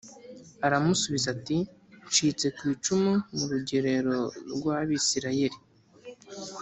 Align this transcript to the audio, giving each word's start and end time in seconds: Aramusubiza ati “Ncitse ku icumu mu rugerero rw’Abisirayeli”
Aramusubiza 0.65 1.27
ati 1.35 1.57
“Ncitse 2.09 2.47
ku 2.55 2.61
icumu 2.73 3.11
mu 3.37 3.45
rugerero 3.51 4.17
rw’Abisirayeli” 4.53 5.57